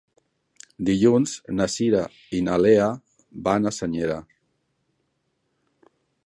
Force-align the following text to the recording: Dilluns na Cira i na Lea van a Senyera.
Dilluns 0.87 1.33
na 1.59 1.67
Cira 1.73 2.01
i 2.37 2.39
na 2.47 2.55
Lea 2.63 2.87
van 3.49 3.71
a 3.71 3.73
Senyera. 3.81 4.17